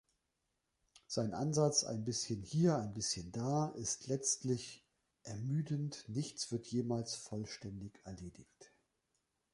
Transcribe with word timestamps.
Sein 1.05 1.31
Ansatz 1.35 1.83
„Ein 1.83 2.03
bisschen 2.05 2.41
hier, 2.41 2.75
ein 2.79 2.91
bisschen 2.95 3.31
da“ 3.33 3.67
ist 3.75 4.07
letztendlich 4.07 4.83
ermüdend: 5.21 6.05
nichts 6.07 6.51
wird 6.51 6.65
jemals 6.65 7.13
vollständig 7.13 8.01
erledigt. 8.03 8.71